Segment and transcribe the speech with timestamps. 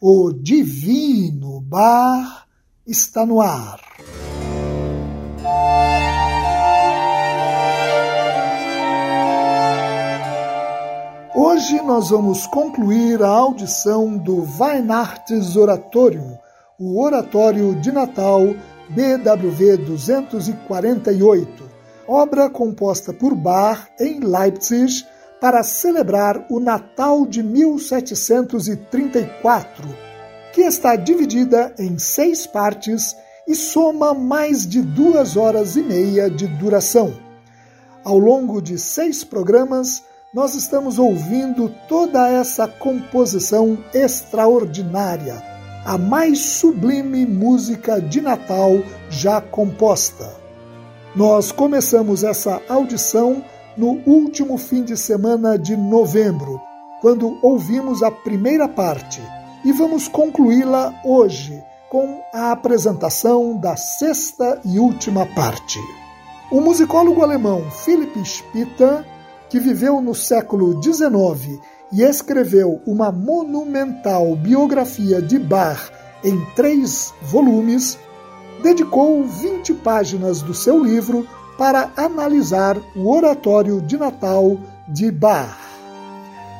[0.00, 2.46] o divino bar
[2.86, 3.80] está no ar.
[11.34, 16.38] Hoje nós vamos concluir a audição do Weihnachts Oratorium,
[16.78, 18.42] o Oratório de Natal
[18.90, 21.64] BWV 248,
[22.06, 25.04] obra composta por Bach em Leipzig
[25.40, 29.88] para celebrar o Natal de 1734,
[30.52, 36.46] que está dividida em seis partes e soma mais de duas horas e meia de
[36.46, 37.14] duração.
[38.04, 45.42] Ao longo de seis programas, nós estamos ouvindo toda essa composição extraordinária,
[45.86, 48.72] a mais sublime música de Natal
[49.08, 50.36] já composta.
[51.16, 53.42] Nós começamos essa audição
[53.78, 56.60] no último fim de semana de novembro,
[57.00, 59.22] quando ouvimos a primeira parte,
[59.64, 65.78] e vamos concluí-la hoje com a apresentação da sexta e última parte.
[66.50, 69.06] O musicólogo alemão Philipp Spitta,
[69.48, 71.60] que viveu no século XIX
[71.92, 75.90] e escreveu uma monumental biografia de Bach
[76.24, 77.96] em três volumes,
[78.60, 81.26] dedicou 20 páginas do seu livro
[81.58, 84.56] para analisar o oratório de Natal
[84.88, 85.58] de Bach.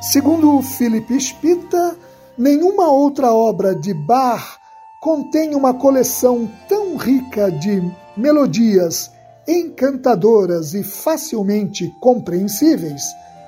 [0.02, 1.96] Segundo Philip Spitta,
[2.36, 4.58] nenhuma outra obra de Bach
[5.00, 7.80] contém uma coleção tão rica de
[8.16, 9.12] melodias
[9.46, 13.02] encantadoras e facilmente compreensíveis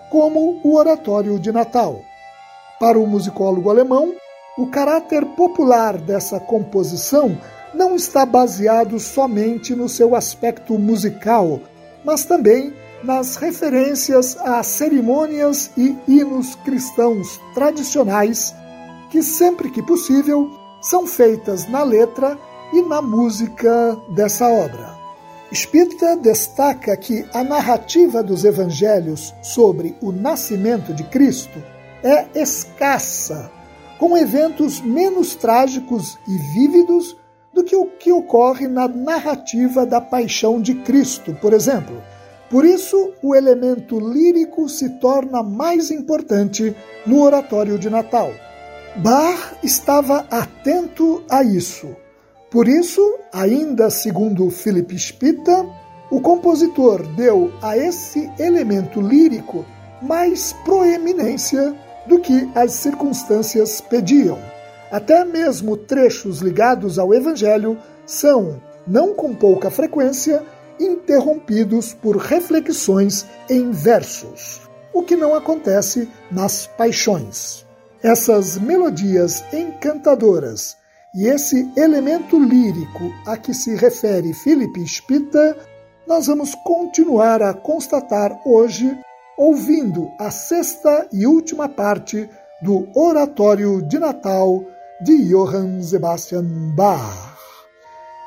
[0.08, 2.00] como o Oratório de Natal.
[2.78, 4.14] Para o musicólogo alemão,
[4.56, 7.36] o caráter popular dessa composição
[7.74, 11.60] não está baseado somente no seu aspecto musical,
[12.04, 12.72] mas também
[13.02, 18.54] nas referências a cerimônias e hinos cristãos tradicionais
[19.10, 20.50] que, sempre que possível,
[20.80, 22.38] são feitas na letra
[22.72, 24.98] e na música dessa obra.
[25.52, 31.60] Spita destaca que a narrativa dos evangelhos sobre o nascimento de Cristo
[32.04, 33.50] é escassa,
[33.98, 37.16] com eventos menos trágicos e vívidos
[37.52, 42.02] do que o que ocorre na narrativa da paixão de Cristo, por exemplo.
[42.48, 46.74] Por isso, o elemento lírico se torna mais importante
[47.06, 48.32] no oratório de Natal.
[48.96, 51.94] Bach estava atento a isso.
[52.50, 53.00] Por isso,
[53.32, 55.64] ainda segundo Philip Spitta,
[56.10, 59.64] o compositor deu a esse elemento lírico
[60.02, 61.72] mais proeminência
[62.08, 64.49] do que as circunstâncias pediam.
[64.90, 70.42] Até mesmo trechos ligados ao Evangelho são, não com pouca frequência,
[70.80, 74.62] interrompidos por reflexões em versos,
[74.92, 77.64] o que não acontece nas paixões.
[78.02, 80.76] Essas melodias encantadoras
[81.14, 85.56] e esse elemento lírico a que se refere Philip Spitta,
[86.06, 88.98] nós vamos continuar a constatar hoje,
[89.36, 92.28] ouvindo a sexta e última parte
[92.62, 94.64] do Oratório de Natal
[95.02, 97.38] de Johann Sebastian Bach.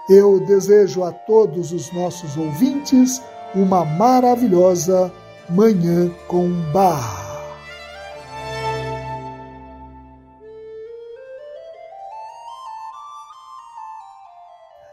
[0.09, 3.21] Eu desejo a todos os nossos ouvintes
[3.53, 5.11] uma maravilhosa
[5.49, 7.21] Manhã com Bach.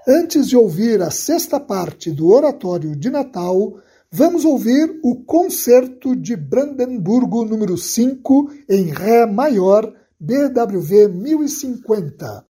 [0.06, 3.74] Antes de ouvir a sexta parte do Oratório de Natal,
[4.10, 12.44] vamos ouvir o Concerto de Brandemburgo número 5 em Ré maior BWV 1050,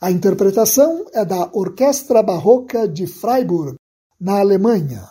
[0.00, 3.76] A interpretação é da Orquestra Barroca de Freiburg,
[4.18, 5.06] na Alemanha.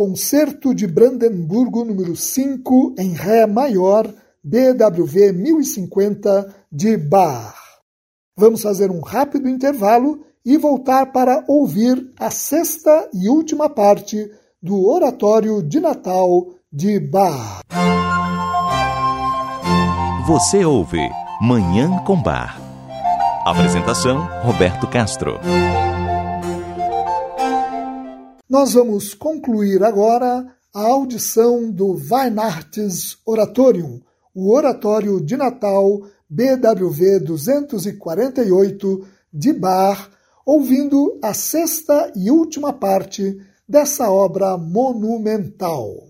[0.00, 4.10] Concerto de Brandemburgo número 5 em Ré maior,
[4.42, 7.54] BWV 1050 de Bach.
[8.34, 14.26] Vamos fazer um rápido intervalo e voltar para ouvir a sexta e última parte
[14.62, 17.60] do Oratório de Natal de Bach.
[20.26, 21.10] Você ouve
[21.42, 22.58] Manhã com Bar.
[23.44, 25.38] Apresentação Roberto Castro.
[28.50, 34.00] Nós vamos concluir agora a audição do Weihnachts Oratorium,
[34.34, 40.10] o Oratório de Natal BWV 248 de Bach,
[40.44, 46.08] ouvindo a sexta e última parte dessa obra monumental.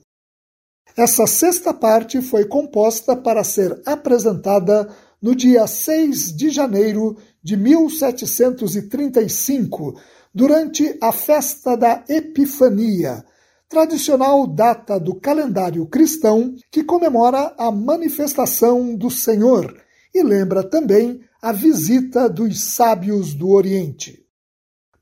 [0.96, 4.88] Essa sexta parte foi composta para ser apresentada
[5.20, 10.00] no dia 6 de janeiro de 1735,
[10.34, 13.24] durante a festa da Epifania,
[13.68, 19.76] tradicional data do calendário cristão que comemora a manifestação do Senhor
[20.14, 24.24] e lembra também a visita dos sábios do Oriente.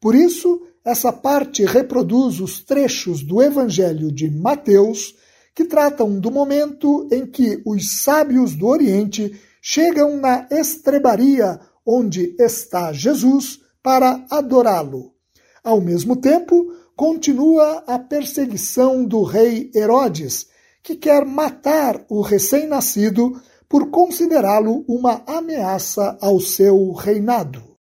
[0.01, 5.15] Por isso, essa parte reproduz os trechos do Evangelho de Mateus
[5.55, 12.93] que tratam do momento em que os sábios do Oriente chegam na estrebaria onde está
[12.93, 15.18] Jesus para adorá-lo.
[15.69, 20.47] Ao mesmo tempo, continua a perseguição do rei Herodes,
[20.83, 27.77] que quer matar o recém-nascido por considerá-lo uma ameaça ao seu reinado.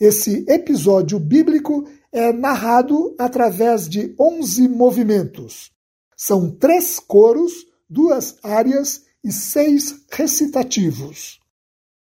[0.00, 5.70] Esse episódio bíblico é narrado através de onze movimentos.
[6.16, 7.52] São três coros,
[7.88, 11.38] duas áreas e seis recitativos.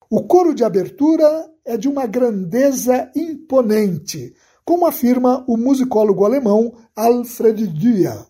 [0.09, 4.33] O coro de abertura é de uma grandeza imponente,
[4.66, 8.26] como afirma o musicólogo alemão Alfred Dürer.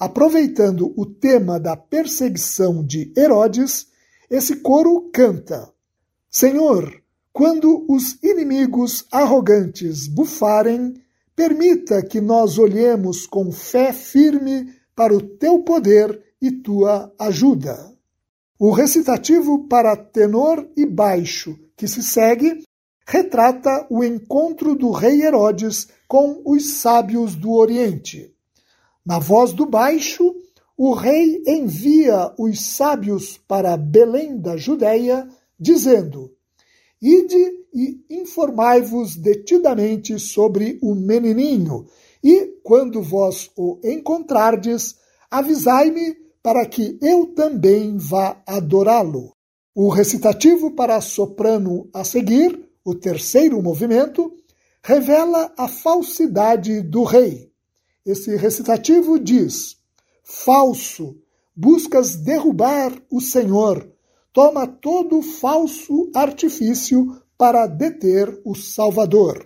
[0.00, 3.86] Aproveitando o tema da perseguição de Herodes,
[4.30, 5.70] esse coro canta:
[6.30, 7.02] Senhor,
[7.32, 10.94] quando os inimigos arrogantes bufarem,
[11.36, 17.92] permita que nós olhemos com fé firme para o teu poder e tua ajuda.
[18.58, 22.64] O recitativo para tenor e baixo que se segue
[23.08, 28.30] retrata o encontro do rei Herodes com os sábios do Oriente.
[29.04, 30.34] Na voz do baixo,
[30.76, 35.26] o rei envia os sábios para Belém da Judéia,
[35.58, 36.30] dizendo:
[37.00, 41.86] Ide e informai-vos detidamente sobre o menininho,
[42.22, 44.96] e, quando vós o encontrardes,
[45.30, 49.32] avisai-me para que eu também vá adorá-lo.
[49.74, 54.34] O recitativo para soprano a seguir o terceiro movimento,
[54.82, 57.52] revela a falsidade do rei.
[58.04, 59.76] Esse recitativo diz:
[60.24, 61.14] Falso,
[61.54, 63.92] buscas derrubar o Senhor,
[64.32, 69.44] toma todo falso artifício para deter o Salvador.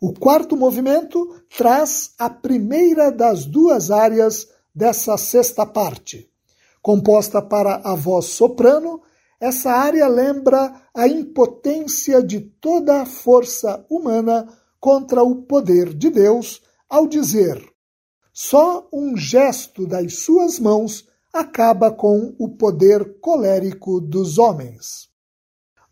[0.00, 6.26] O quarto movimento traz a primeira das duas áreas dessa sexta parte.
[6.80, 9.02] Composta para a voz soprano,
[9.40, 14.46] essa área lembra a impotência de toda a força humana
[14.78, 17.58] contra o poder de Deus ao dizer:
[18.32, 25.08] só um gesto das suas mãos acaba com o poder colérico dos homens.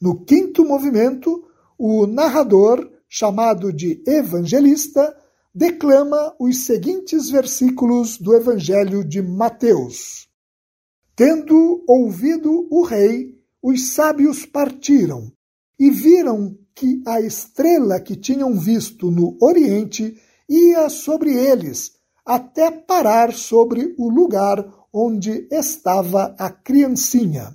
[0.01, 1.45] No quinto movimento,
[1.79, 5.17] o narrador, chamado de evangelista,
[5.55, 10.29] declama os seguintes versículos do Evangelho de Mateus.
[11.17, 13.38] Tendo ouvido o rei,
[13.69, 15.31] os sábios partiram
[15.79, 21.93] e viram que a estrela que tinham visto no Oriente ia sobre eles,
[22.25, 27.55] até parar sobre o lugar onde estava a criancinha.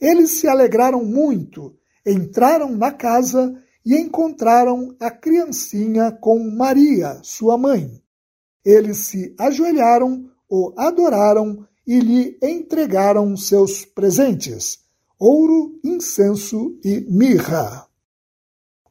[0.00, 1.72] Eles se alegraram muito,
[2.04, 3.54] entraram na casa
[3.86, 8.02] e encontraram a criancinha com Maria, sua mãe.
[8.64, 14.87] Eles se ajoelharam, o adoraram e lhe entregaram seus presentes
[15.18, 17.86] ouro, incenso e mirra.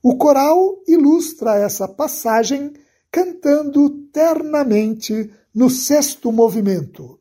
[0.03, 2.73] O coral ilustra essa passagem
[3.11, 7.19] cantando ternamente no sexto movimento.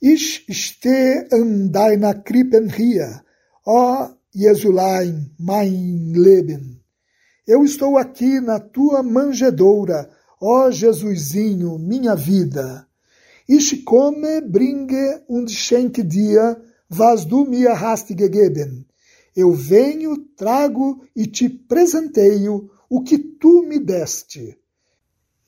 [0.00, 3.22] Ich stehe an deiner Krippen hier,
[3.64, 6.80] ó Jesulein, mein Leben.
[7.46, 12.86] Eu estou aqui na tua manjedoura, ó Jesusinho, minha vida.
[13.48, 16.56] Ich komme, bringe und schenke dir
[16.98, 18.86] was du mir hast gegeben.
[19.34, 24.58] Eu venho, trago e te presenteio o que tu me deste.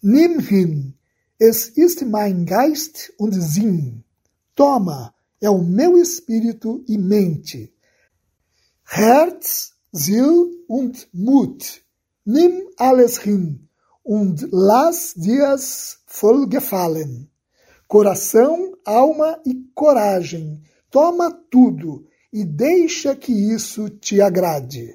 [0.02, 0.94] Nimm hin,
[1.38, 4.04] Es ist mein Geist und Sinn.
[4.54, 7.72] Toma, é o meu espírito e mente.
[8.84, 11.82] Herz, Seele und Mut.
[12.24, 13.68] Nimm alles hin
[14.04, 17.28] und lass dir's voll gefallen.
[17.88, 20.62] Coração, alma e coragem.
[20.94, 24.94] Toma tudo e deixa que isso te agrade.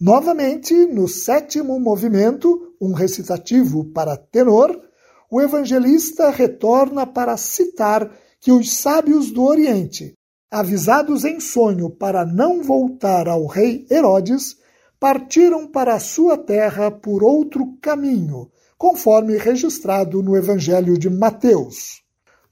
[0.00, 4.80] Novamente, no sétimo movimento, um recitativo para tenor,
[5.28, 10.14] o evangelista retorna para citar que os sábios do Oriente,
[10.48, 14.56] avisados em sonho para não voltar ao rei Herodes,
[15.00, 22.04] partiram para a sua terra por outro caminho, conforme registrado no Evangelho de Mateus.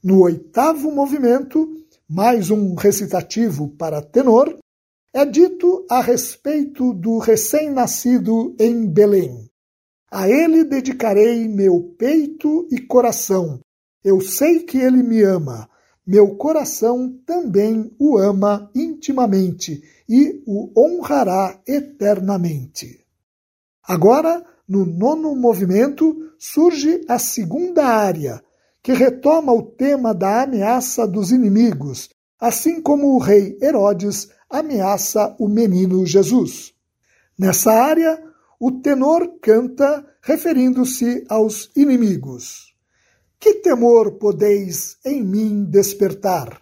[0.03, 1.82] No oitavo movimento,
[2.15, 4.55] mais um recitativo para tenor,
[5.11, 9.49] é dito a respeito do recém-nascido em Belém.
[10.11, 13.59] A ele dedicarei meu peito e coração.
[14.03, 15.67] Eu sei que ele me ama.
[16.05, 23.03] Meu coração também o ama intimamente e o honrará eternamente.
[23.83, 28.39] Agora, no nono movimento, surge a segunda área,
[28.83, 35.47] que retoma o tema da ameaça dos inimigos, assim como o rei Herodes ameaça o
[35.47, 36.73] menino Jesus.
[37.39, 38.21] Nessa área,
[38.59, 42.75] o tenor canta referindo-se aos inimigos.
[43.39, 46.61] Que temor podeis em mim despertar?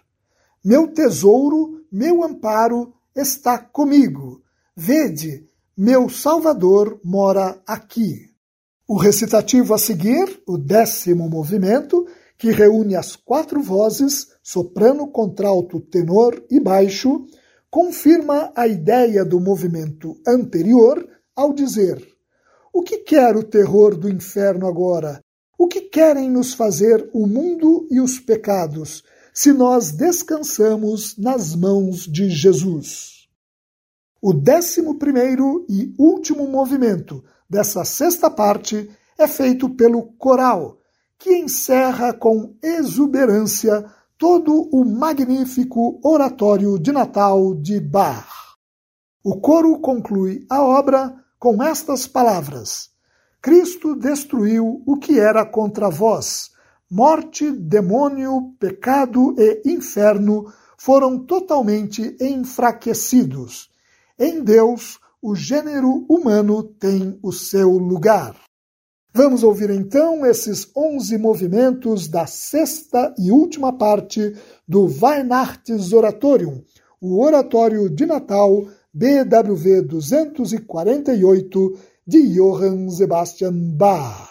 [0.64, 4.42] Meu tesouro, meu amparo está comigo.
[4.76, 8.31] Vede, meu Salvador mora aqui.
[8.92, 16.44] O recitativo a seguir, o décimo movimento, que reúne as quatro vozes, soprano, contralto, tenor
[16.50, 17.24] e baixo,
[17.70, 22.06] confirma a ideia do movimento anterior ao dizer:
[22.70, 25.24] O que quer o terror do inferno agora?
[25.58, 29.02] O que querem nos fazer o mundo e os pecados,
[29.32, 33.26] se nós descansamos nas mãos de Jesus?
[34.20, 40.78] O décimo primeiro e último movimento dessa sexta parte é feito pelo coral
[41.18, 43.84] que encerra com exuberância
[44.16, 48.56] todo o magnífico oratório de Natal de Bach.
[49.22, 52.88] O coro conclui a obra com estas palavras:
[53.42, 56.52] Cristo destruiu o que era contra vós.
[56.90, 63.70] Morte, demônio, pecado e inferno foram totalmente enfraquecidos.
[64.18, 68.34] Em Deus, o gênero humano tem o seu lugar.
[69.14, 74.34] Vamos ouvir então esses 11 movimentos da sexta e última parte
[74.66, 76.64] do Weihnachtsoratorium,
[77.00, 84.28] o Oratório de Natal BWV 248 de Johann Sebastian Bach.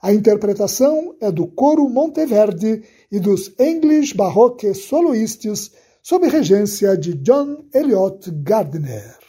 [0.00, 7.64] A interpretação é do Coro Monteverde e dos English Baroque Soloists sob regência de John
[7.74, 9.23] Eliot Gardner.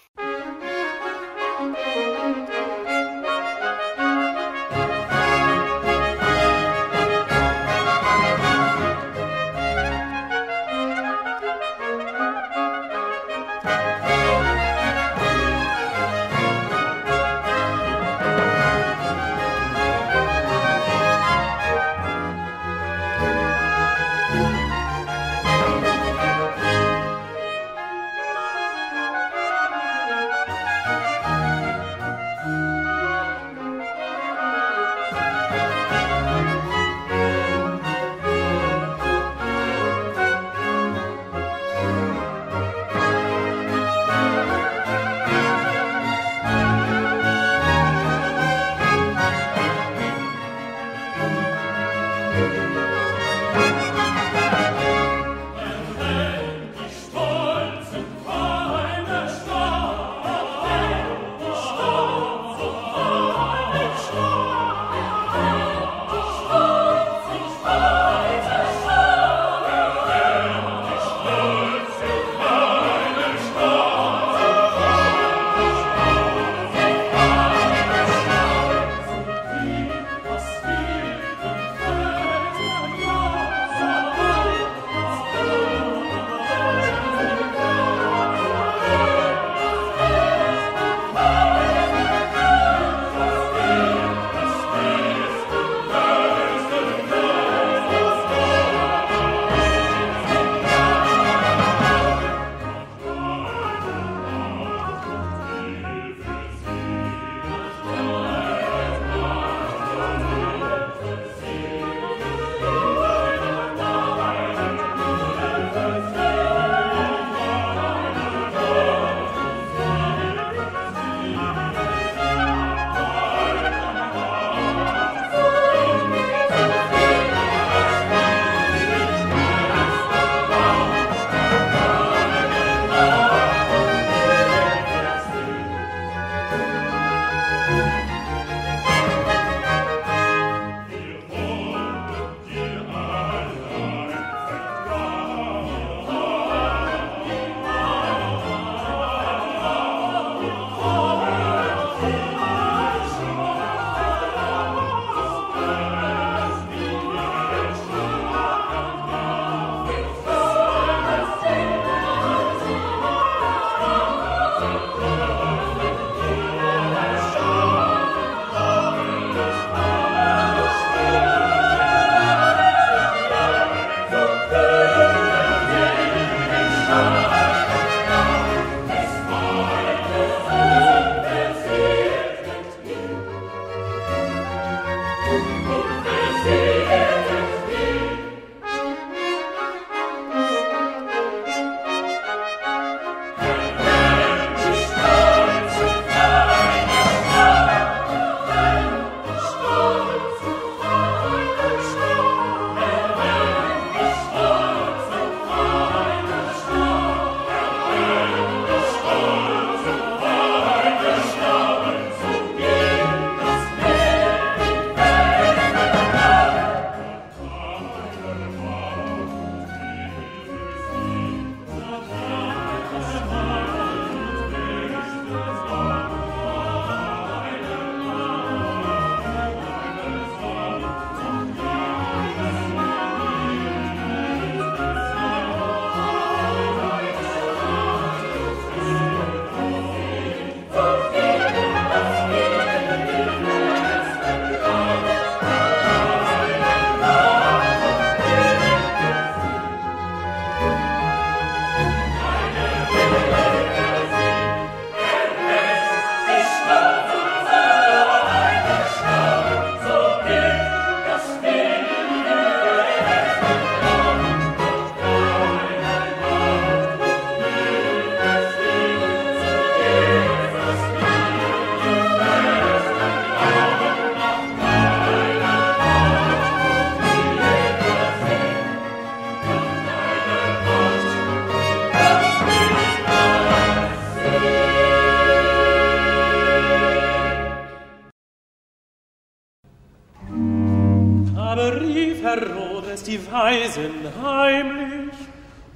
[293.36, 293.92] Preisen
[294.24, 295.12] heimlich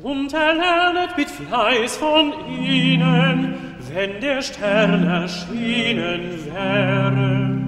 [0.01, 3.55] und erlernet mit Fleiß von ihnen,
[3.91, 7.59] wenn der Stern erschienen wäre.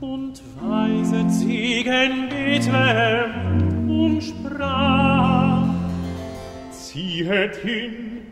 [0.00, 5.62] Und weiset sie Bethlehem und sprach,
[6.72, 8.22] Ziehet hin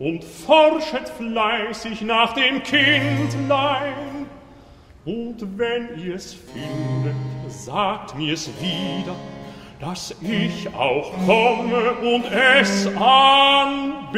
[0.00, 4.26] und forschet fleißig nach dem Kindlein,
[5.04, 7.14] und wenn ihr's findet,
[7.48, 9.14] sagt mir's wieder,
[9.80, 14.16] dass ich auch komme und es anbete.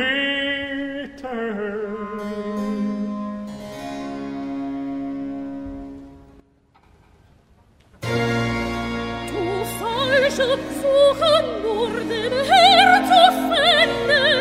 [9.26, 14.38] Du falsche Suche nur den Herr zu finden,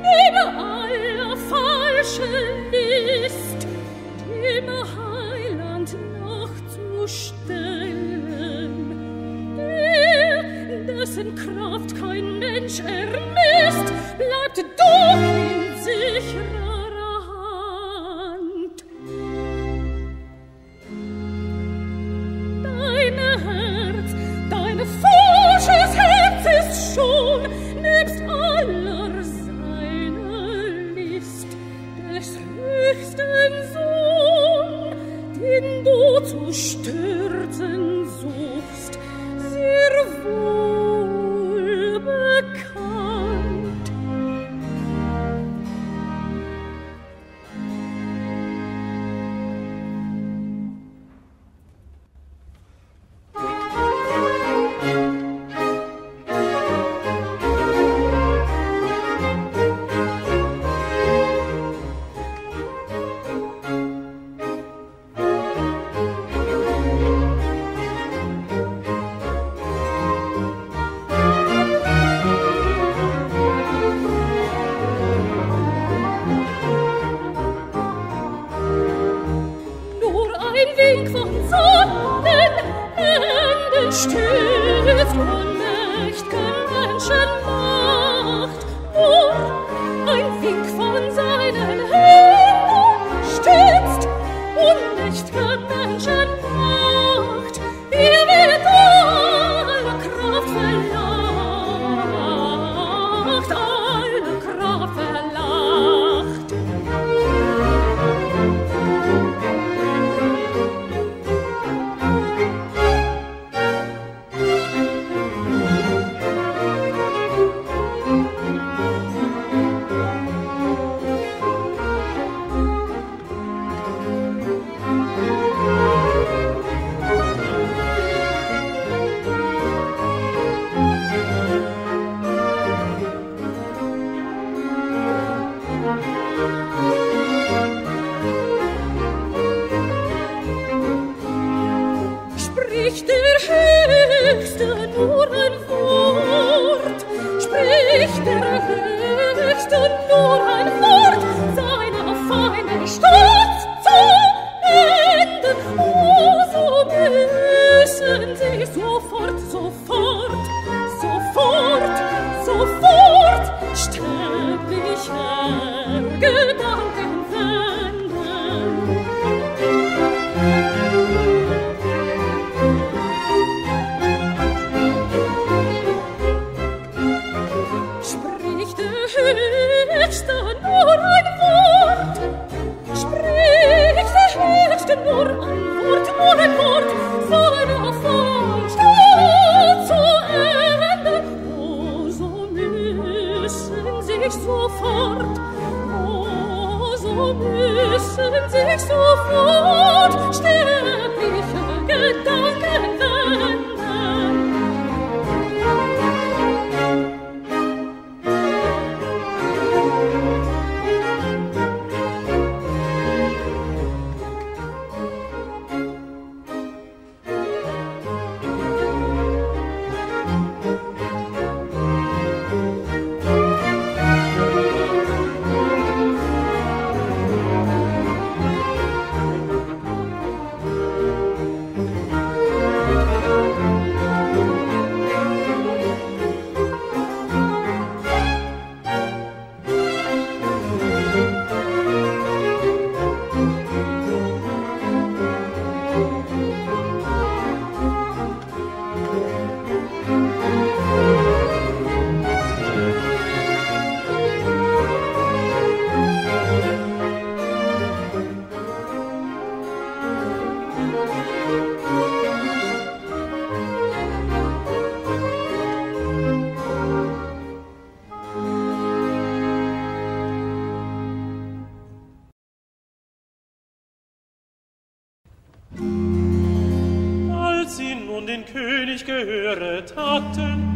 [0.00, 2.30] nehme alle falsche
[2.70, 3.60] List,
[4.26, 7.89] dem Heiland nachzustellen.
[11.00, 16.59] Dessen Kraft kein Mensch ermisst, bleibt doch in sicherer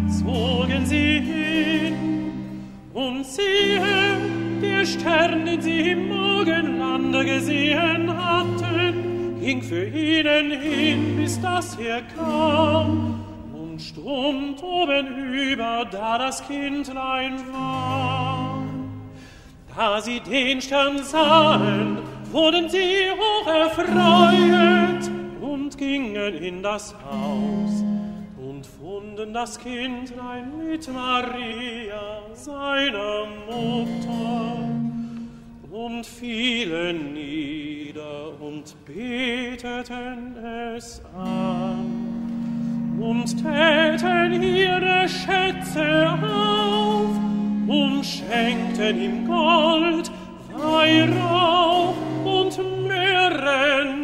[0.08, 2.64] zogen sie hin.
[2.92, 4.16] Und siehe,
[4.62, 12.02] der Stern, den sie im Morgenlande gesehen hatten, ging für ihnen hin, bis das er
[12.02, 13.20] kam
[13.52, 18.62] und stund oben über, da das Kindlein war.
[19.76, 21.98] Da sie den Stern sahen,
[22.30, 25.10] wurden sie hoch erfreut
[25.40, 27.93] und gingen in das Haus
[28.94, 34.68] und funden das Kindlein mit Maria, seiner Mutter,
[35.70, 40.36] und fielen nieder und beteten
[40.76, 42.04] es an
[43.00, 47.16] und täten ihre Schätze auf
[47.66, 50.10] und schenkten ihm Gold,
[50.56, 54.03] Weihrauch und Möhren.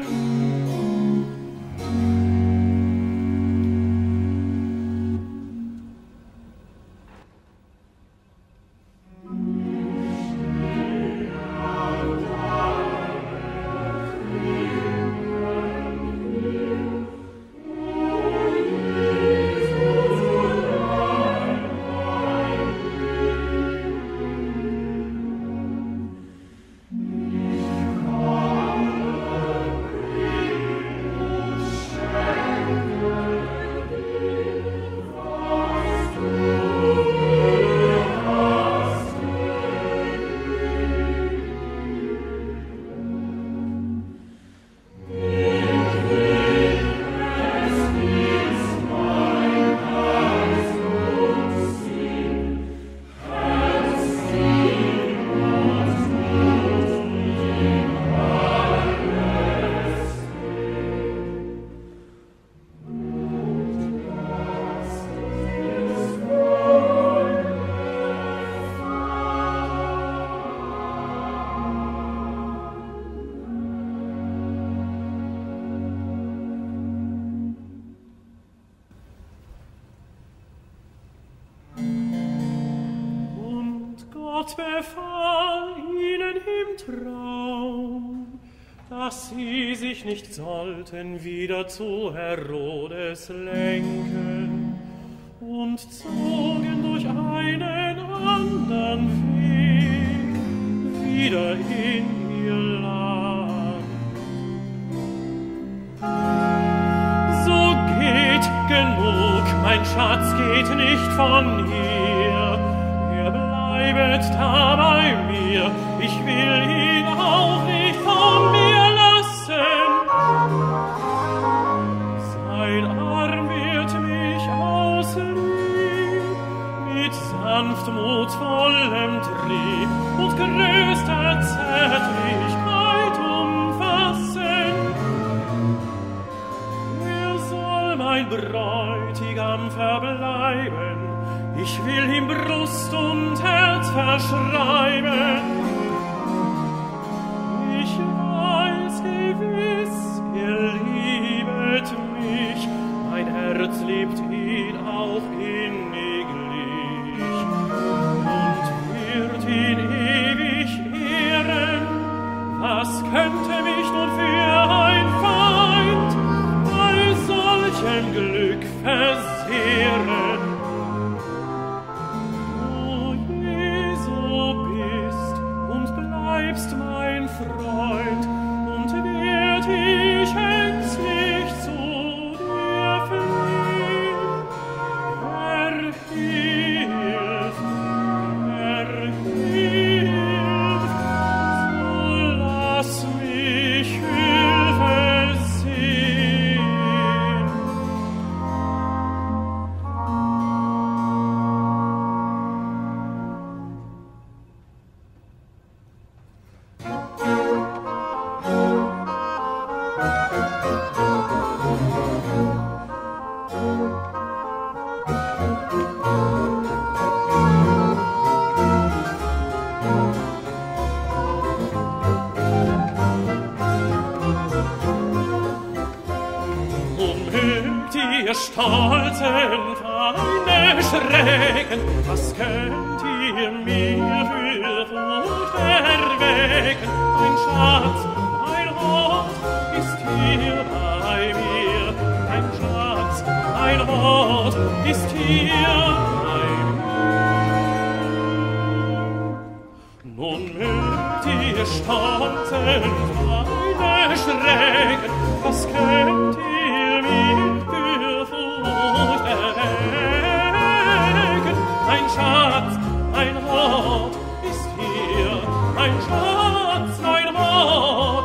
[84.61, 88.41] Befahl ihnen im Traum,
[88.89, 93.60] dass sie sich nicht sollten wieder zu Herodes lenken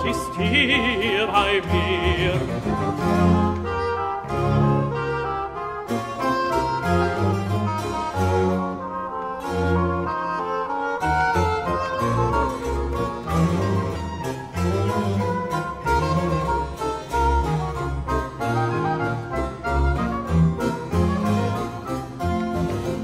[0.09, 2.33] ist hier bei mir.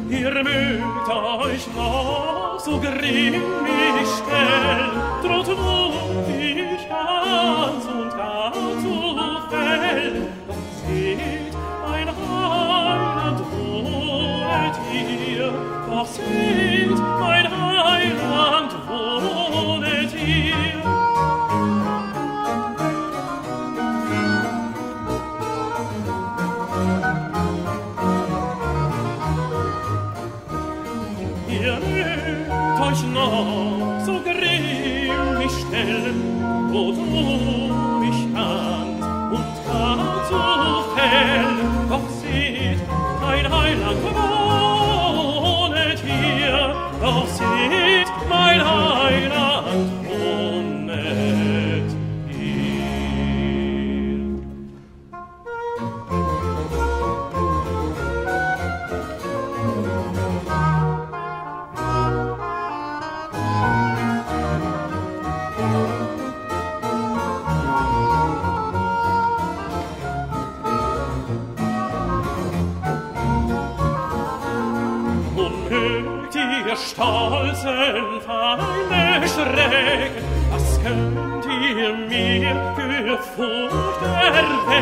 [0.09, 3.41] Ihr mögt euch noch so grimmig
[4.17, 5.10] stellen,
[16.01, 17.50] noch singt mein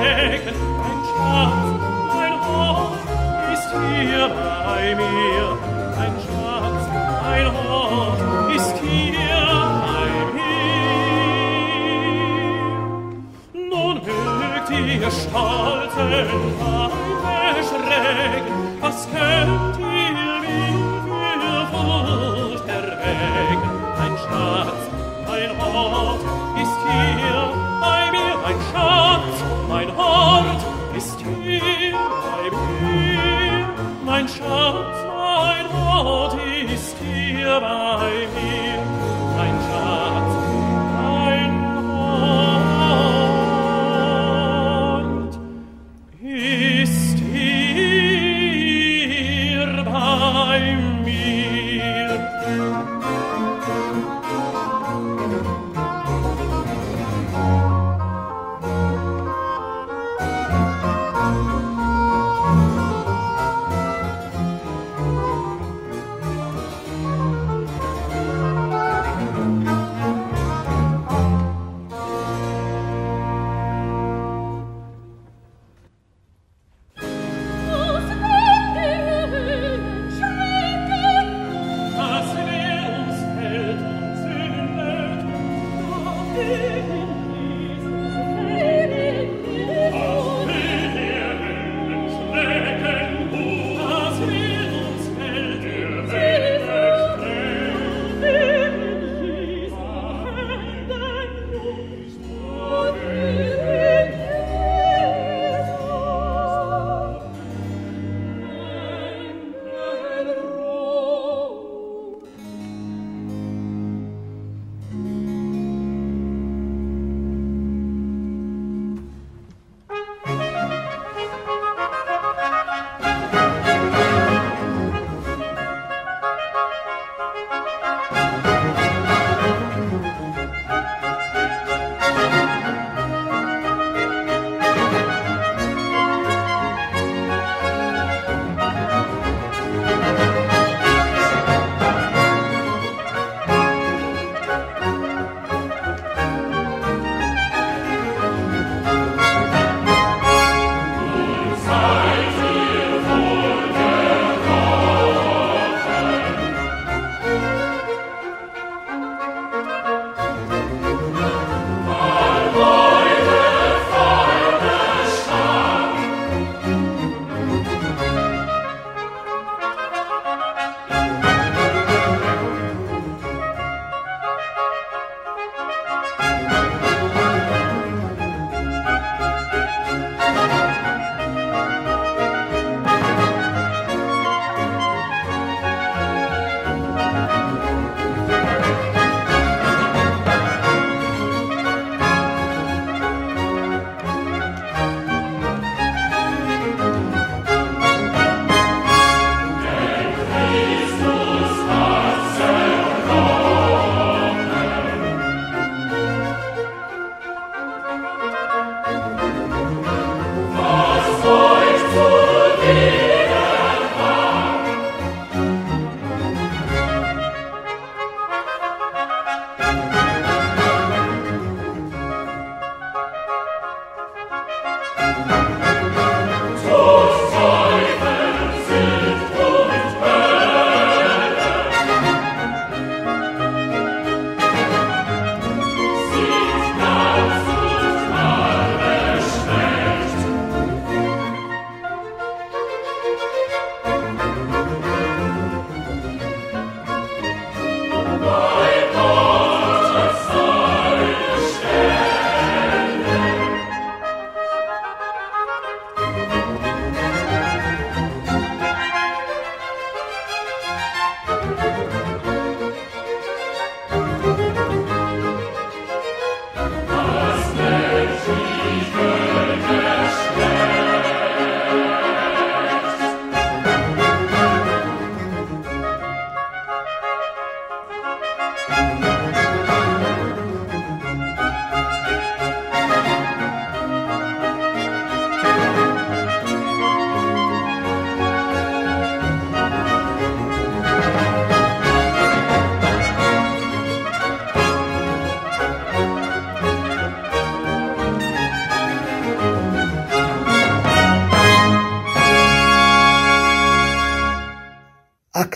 [0.02, 0.40] Ein
[1.10, 1.68] Schatz,
[2.08, 3.04] mein Hort
[3.54, 5.46] ist hier bei mir,
[6.00, 6.84] ein Schatz,
[7.22, 8.22] mein Hort
[8.56, 9.46] ist hier
[9.84, 10.50] bei mir.
[13.70, 16.30] Nun mögt ihr stolzen
[17.22, 20.16] Feinde schrecken, was könnt mir
[21.36, 23.72] für Furcht erwecken?
[24.02, 24.84] Ein Schatz,
[25.28, 26.24] mein Hort
[26.56, 27.49] ist hier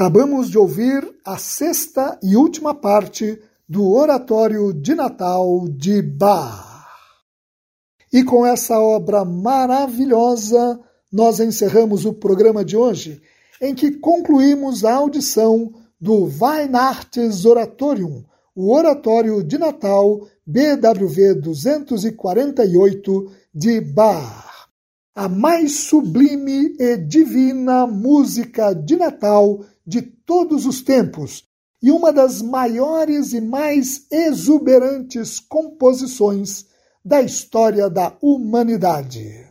[0.04, 6.84] Acabamos de ouvir a sexta e última parte do Oratório de Natal de Bach.
[8.12, 10.78] E com essa obra maravilhosa,
[11.10, 13.22] nós encerramos o programa de hoje,
[13.62, 23.80] em que concluímos a audição do Weihnachts Oratorium, o Oratório de Natal BWV 248 de
[23.80, 24.53] Bach
[25.16, 31.43] a mais sublime e divina música de Natal de todos os tempos
[31.82, 36.66] e uma das maiores e mais exuberantes composições
[37.05, 39.45] da história da humanidade.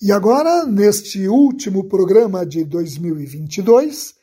[0.00, 4.14] E agora, neste último programa de 2022,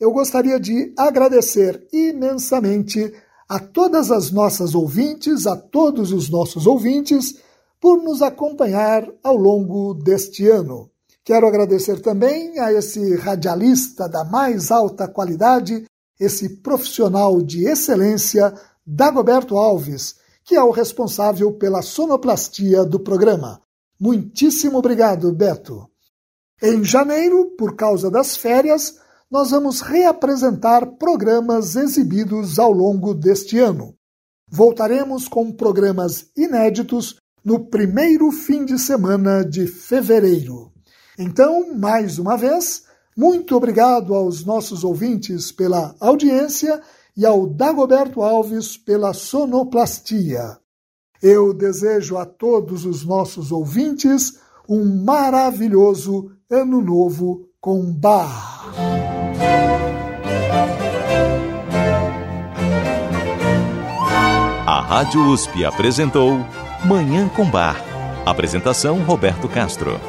[0.00, 3.12] eu gostaria de agradecer imensamente
[3.48, 7.36] a todas as nossas ouvintes, a todos os nossos ouvintes
[7.80, 10.90] por nos acompanhar ao longo deste ano.
[11.24, 15.84] Quero agradecer também a esse radialista da mais alta qualidade,
[16.18, 18.52] esse profissional de excelência,
[18.86, 23.60] Dagoberto Alves, que é o responsável pela sonoplastia do programa.
[24.00, 25.86] Muitíssimo obrigado, Beto.
[26.62, 28.98] Em janeiro, por causa das férias,
[29.30, 33.94] nós vamos reapresentar programas exibidos ao longo deste ano.
[34.50, 37.16] Voltaremos com programas inéditos
[37.48, 40.70] no primeiro fim de semana de fevereiro.
[41.18, 42.82] Então, mais uma vez,
[43.16, 46.78] muito obrigado aos nossos ouvintes pela audiência
[47.16, 50.58] e ao Dagoberto Alves pela sonoplastia.
[51.22, 54.38] Eu desejo a todos os nossos ouvintes
[54.68, 58.74] um maravilhoso Ano Novo com Bar.
[64.66, 66.44] A Rádio USP apresentou
[66.84, 67.82] Manhã com Bar.
[68.24, 70.00] Apresentação Roberto Castro.